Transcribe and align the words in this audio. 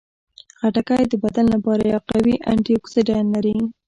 خټکی 0.59 1.03
د 1.07 1.13
بدن 1.23 1.45
لپاره 1.55 1.83
یو 1.93 2.01
قوي 2.11 2.35
انټياکسیدان 2.53 3.25
لري. 3.35 3.55